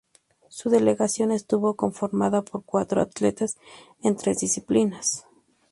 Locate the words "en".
4.01-4.15